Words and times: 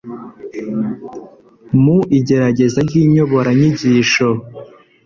mu 1.83 1.97
igerageza 2.17 2.79
ry 2.87 2.93
inyoboranyigisho 3.03 4.27